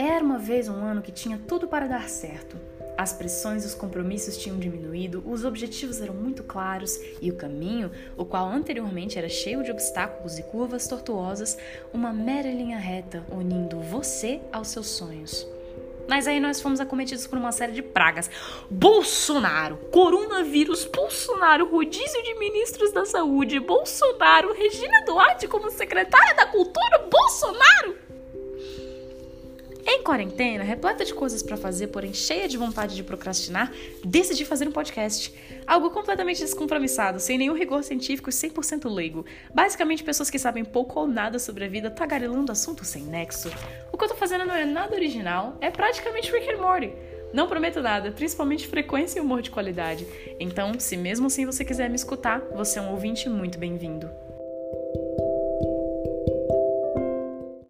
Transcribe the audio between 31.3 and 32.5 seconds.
para fazer, porém cheia